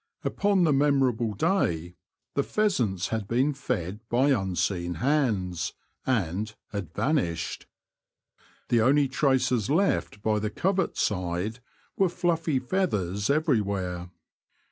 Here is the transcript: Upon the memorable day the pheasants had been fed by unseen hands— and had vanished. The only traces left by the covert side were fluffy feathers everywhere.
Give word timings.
Upon 0.23 0.63
the 0.63 0.73
memorable 0.73 1.35
day 1.35 1.93
the 2.33 2.41
pheasants 2.41 3.09
had 3.09 3.27
been 3.27 3.53
fed 3.53 3.99
by 4.09 4.29
unseen 4.31 4.95
hands— 4.95 5.73
and 6.07 6.55
had 6.71 6.91
vanished. 6.95 7.67
The 8.69 8.81
only 8.81 9.07
traces 9.07 9.69
left 9.69 10.23
by 10.23 10.39
the 10.39 10.49
covert 10.49 10.97
side 10.97 11.59
were 11.97 12.09
fluffy 12.09 12.57
feathers 12.57 13.29
everywhere. 13.29 14.09